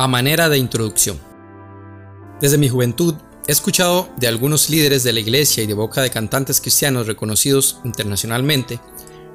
A 0.00 0.06
manera 0.06 0.48
de 0.48 0.58
introducción. 0.58 1.18
Desde 2.40 2.56
mi 2.56 2.68
juventud 2.68 3.16
he 3.48 3.50
escuchado 3.50 4.08
de 4.16 4.28
algunos 4.28 4.70
líderes 4.70 5.02
de 5.02 5.12
la 5.12 5.18
iglesia 5.18 5.64
y 5.64 5.66
de 5.66 5.74
boca 5.74 6.02
de 6.02 6.10
cantantes 6.10 6.60
cristianos 6.60 7.08
reconocidos 7.08 7.80
internacionalmente 7.82 8.78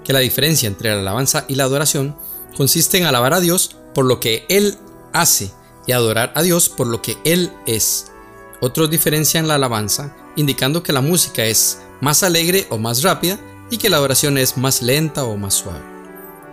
que 0.06 0.14
la 0.14 0.20
diferencia 0.20 0.68
entre 0.68 0.92
la 0.92 1.02
alabanza 1.02 1.44
y 1.50 1.56
la 1.56 1.66
adoración 1.66 2.16
consiste 2.56 2.98
en 2.98 3.04
alabar 3.04 3.34
a 3.34 3.42
Dios 3.42 3.76
por 3.94 4.06
lo 4.06 4.22
que 4.22 4.46
Él 4.48 4.78
hace 5.12 5.52
y 5.86 5.92
adorar 5.92 6.32
a 6.34 6.42
Dios 6.42 6.70
por 6.70 6.88
lo 6.88 7.02
que 7.02 7.18
Él 7.26 7.52
es. 7.66 8.14
Otros 8.62 8.90
diferencian 8.90 9.50
la 9.50 9.56
alabanza 9.56 10.16
indicando 10.38 10.82
que 10.82 10.94
la 10.94 11.02
música 11.02 11.44
es 11.44 11.80
más 12.00 12.24
alegre 12.24 12.68
o 12.70 12.78
más 12.78 13.04
rápida 13.04 13.38
y 13.70 13.80
que 13.80 13.90
la 13.90 13.98
adoración 13.98 14.38
es 14.38 14.56
más 14.56 14.82
lenta 14.82 15.26
o 15.26 15.36
más 15.36 15.56
suave. 15.56 15.84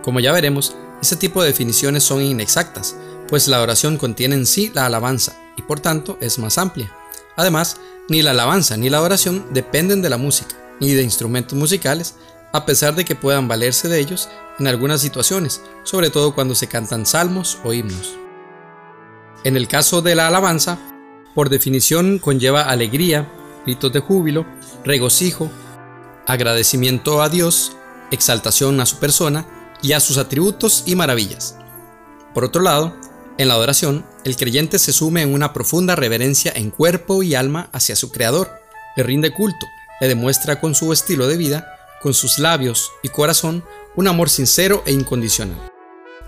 Como 0.02 0.18
ya 0.18 0.32
veremos, 0.32 0.74
este 1.00 1.14
tipo 1.14 1.42
de 1.42 1.50
definiciones 1.50 2.02
son 2.02 2.22
inexactas, 2.22 2.96
pues 3.30 3.48
la 3.48 3.62
oración 3.62 3.96
contiene 3.96 4.34
en 4.34 4.44
sí 4.44 4.70
la 4.74 4.86
alabanza 4.86 5.36
y 5.56 5.62
por 5.62 5.80
tanto 5.80 6.18
es 6.20 6.38
más 6.38 6.58
amplia. 6.58 6.92
Además, 7.36 7.78
ni 8.08 8.22
la 8.22 8.32
alabanza 8.32 8.76
ni 8.76 8.90
la 8.90 9.00
oración 9.00 9.46
dependen 9.52 10.02
de 10.02 10.10
la 10.10 10.18
música 10.18 10.56
ni 10.80 10.92
de 10.94 11.02
instrumentos 11.02 11.56
musicales, 11.56 12.16
a 12.52 12.66
pesar 12.66 12.94
de 12.94 13.04
que 13.04 13.14
puedan 13.14 13.46
valerse 13.48 13.88
de 13.88 14.00
ellos 14.00 14.28
en 14.58 14.66
algunas 14.66 15.00
situaciones, 15.00 15.62
sobre 15.84 16.10
todo 16.10 16.34
cuando 16.34 16.54
se 16.54 16.66
cantan 16.66 17.06
salmos 17.06 17.58
o 17.64 17.72
himnos. 17.72 18.16
En 19.44 19.56
el 19.56 19.68
caso 19.68 20.02
de 20.02 20.14
la 20.14 20.26
alabanza, 20.26 20.78
por 21.34 21.48
definición 21.50 22.18
conlleva 22.18 22.62
alegría, 22.62 23.30
gritos 23.64 23.92
de 23.92 24.00
júbilo, 24.00 24.46
regocijo, 24.84 25.50
agradecimiento 26.26 27.22
a 27.22 27.28
Dios, 27.28 27.76
exaltación 28.10 28.80
a 28.80 28.86
su 28.86 28.98
persona 28.98 29.46
y 29.82 29.92
a 29.92 30.00
sus 30.00 30.18
atributos 30.18 30.82
y 30.86 30.96
maravillas. 30.96 31.56
Por 32.34 32.44
otro 32.44 32.62
lado, 32.62 32.96
en 33.40 33.48
la 33.48 33.54
adoración, 33.54 34.04
el 34.24 34.36
creyente 34.36 34.78
se 34.78 34.92
sume 34.92 35.22
en 35.22 35.32
una 35.32 35.54
profunda 35.54 35.96
reverencia 35.96 36.52
en 36.54 36.70
cuerpo 36.70 37.22
y 37.22 37.34
alma 37.34 37.70
hacia 37.72 37.96
su 37.96 38.12
Creador, 38.12 38.50
le 38.96 39.02
rinde 39.02 39.32
culto, 39.32 39.66
le 39.98 40.08
demuestra 40.08 40.60
con 40.60 40.74
su 40.74 40.92
estilo 40.92 41.26
de 41.26 41.38
vida, 41.38 41.66
con 42.02 42.12
sus 42.12 42.38
labios 42.38 42.92
y 43.02 43.08
corazón, 43.08 43.64
un 43.96 44.08
amor 44.08 44.28
sincero 44.28 44.82
e 44.84 44.92
incondicional. 44.92 45.56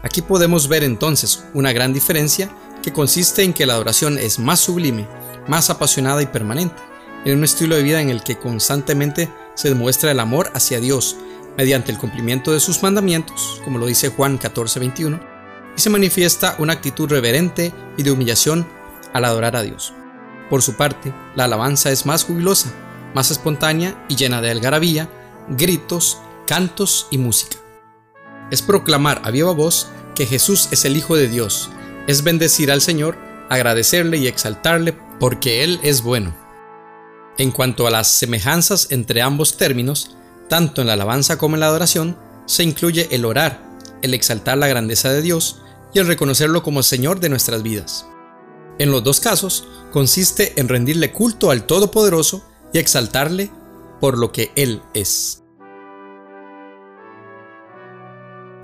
Aquí 0.03 0.23
podemos 0.23 0.69
ver 0.69 0.85
entonces 0.85 1.45
una 1.53 1.71
gran 1.75 1.93
diferencia 1.93 2.51
que 2.83 2.95
consiste 2.95 3.43
en 3.43 3.53
que 3.53 3.67
la 3.67 3.75
adoración 3.75 4.17
es 4.17 4.39
más 4.39 4.61
sublime, 4.61 5.07
más 5.47 5.69
apasionada 5.69 6.23
y 6.23 6.27
permanente, 6.27 6.81
en 7.27 7.37
un 7.37 7.45
estilo 7.45 7.77
de 7.77 7.83
vida 7.83 8.01
en 8.01 8.09
el 8.09 8.23
que 8.23 8.39
constantemente 8.39 9.31
se 9.55 9.69
demuestra 9.69 10.13
el 10.13 10.21
amor 10.21 10.51
hacia 10.55 10.81
Dios 10.81 11.19
mediante 11.59 11.93
el 11.93 11.99
cumplimiento 11.99 12.53
de 12.53 12.61
sus 12.61 12.83
mandamientos, 12.83 13.61
como 13.65 13.79
lo 13.79 13.85
dice 13.85 14.09
Juan 14.09 14.39
14:21, 14.39 15.32
y 15.77 15.81
se 15.81 15.91
manifiesta 15.91 16.57
una 16.59 16.75
actitud 16.75 17.09
reverente 17.09 17.73
y 17.97 18.03
de 18.03 18.11
humillación 18.11 18.67
al 19.13 19.25
adorar 19.25 19.57
a 19.57 19.63
Dios. 19.63 19.93
Por 20.51 20.63
su 20.63 20.75
parte, 20.77 21.15
la 21.35 21.45
alabanza 21.45 21.91
es 21.91 22.05
más 22.07 22.25
jubilosa, 22.25 22.73
más 23.15 23.31
espontánea 23.31 24.05
y 24.09 24.17
llena 24.17 24.41
de 24.41 24.51
algarabía, 24.51 25.09
gritos, 25.49 26.19
cantos 26.47 27.07
y 27.11 27.19
música. 27.19 27.57
Es 28.51 28.63
proclamar 28.63 29.23
a 29.25 29.31
viva 29.31 29.53
voz 29.53 29.89
que 30.15 30.27
Jesús 30.27 30.69
es 30.71 30.85
el 30.85 30.97
Hijo 30.97 31.17
de 31.17 31.29
Dios, 31.29 31.71
es 32.07 32.23
bendecir 32.23 32.71
al 32.71 32.83
Señor, 32.83 33.17
agradecerle 33.49 34.19
y 34.19 34.27
exaltarle 34.27 34.97
porque 35.19 35.65
Él 35.65 35.81
es 35.83 36.03
bueno. 36.03 36.35
En 37.39 37.51
cuanto 37.51 37.87
a 37.87 37.91
las 37.91 38.09
semejanzas 38.09 38.89
entre 38.91 39.23
ambos 39.23 39.57
términos, 39.57 40.17
tanto 40.49 40.83
en 40.83 40.89
la 40.89 40.95
alabanza 40.95 41.39
como 41.39 41.57
en 41.57 41.61
la 41.61 41.67
adoración, 41.67 42.19
se 42.45 42.63
incluye 42.63 43.09
el 43.11 43.25
orar, 43.25 43.72
el 44.03 44.15
exaltar 44.15 44.59
la 44.59 44.69
grandeza 44.69 45.11
de 45.11 45.23
Dios 45.23 45.63
y 45.95 45.99
el 45.99 46.07
reconocerlo 46.07 46.63
como 46.63 46.83
Señor 46.83 47.21
de 47.21 47.29
nuestras 47.29 47.63
vidas. 47.63 48.07
En 48.79 48.91
los 48.91 49.05
dos 49.05 49.21
casos, 49.21 49.67
consiste 49.91 50.61
en 50.61 50.69
rendirle 50.69 51.13
culto 51.13 51.51
al 51.51 51.65
Todopoderoso 51.65 52.45
y 52.73 52.79
exaltarle 52.79 53.51
por 54.01 54.19
lo 54.19 54.33
que 54.33 54.51
Él 54.57 54.83
es. 54.95 55.43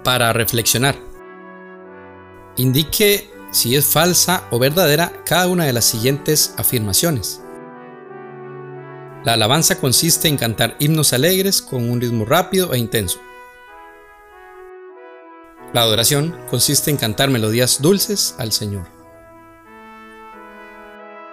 Para 0.02 0.32
reflexionar. 0.32 0.96
Indique 2.56 3.30
si 3.50 3.76
es 3.76 3.86
falsa 3.86 4.48
o 4.50 4.58
verdadera 4.58 5.12
cada 5.24 5.48
una 5.48 5.64
de 5.64 5.72
las 5.72 5.84
siguientes 5.84 6.54
afirmaciones. 6.56 7.40
La 9.24 9.34
alabanza 9.34 9.78
consiste 9.78 10.28
en 10.28 10.36
cantar 10.36 10.76
himnos 10.78 11.12
alegres 11.12 11.60
con 11.60 11.88
un 11.88 12.00
ritmo 12.00 12.24
rápido 12.24 12.72
e 12.72 12.78
intenso. 12.78 13.20
La 15.74 15.82
adoración 15.82 16.34
consiste 16.48 16.90
en 16.90 16.96
cantar 16.96 17.28
melodías 17.28 17.82
dulces 17.82 18.34
al 18.38 18.52
Señor. 18.52 18.86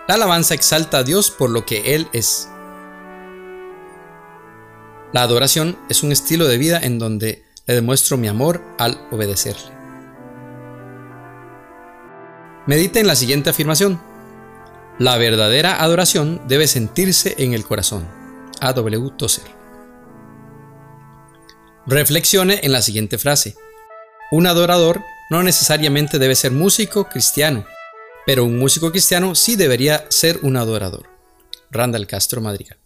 La 0.07 0.15
alabanza 0.15 0.53
exalta 0.53 0.99
a 0.99 1.03
Dios 1.03 1.31
por 1.31 1.49
lo 1.49 1.65
que 1.65 1.95
Él 1.95 2.09
es. 2.11 2.49
La 5.13 5.21
adoración 5.21 5.77
es 5.89 6.03
un 6.03 6.11
estilo 6.11 6.47
de 6.47 6.57
vida 6.57 6.79
en 6.83 6.99
donde 6.99 7.45
le 7.65 7.75
demuestro 7.75 8.17
mi 8.17 8.27
amor 8.27 8.61
al 8.77 8.99
obedecerle. 9.11 9.71
Medita 12.67 12.99
en 12.99 13.07
la 13.07 13.15
siguiente 13.15 13.51
afirmación. 13.51 14.01
La 14.99 15.17
verdadera 15.17 15.81
adoración 15.81 16.41
debe 16.47 16.67
sentirse 16.67 17.35
en 17.37 17.53
el 17.53 17.63
corazón. 17.63 18.05
A.W. 18.59 19.11
Tozer. 19.17 19.45
Reflexione 21.87 22.59
en 22.63 22.71
la 22.73 22.81
siguiente 22.81 23.17
frase. 23.17 23.55
Un 24.31 24.47
adorador 24.47 25.03
no 25.29 25.43
necesariamente 25.43 26.17
debe 26.17 26.35
ser 26.35 26.51
músico 26.51 27.07
cristiano, 27.07 27.65
pero 28.25 28.43
un 28.43 28.57
músico 28.57 28.91
cristiano 28.91 29.35
sí 29.35 29.55
debería 29.55 30.05
ser 30.09 30.39
un 30.41 30.57
adorador. 30.57 31.07
Randall 31.69 32.07
Castro 32.07 32.41
Madrigal. 32.41 32.79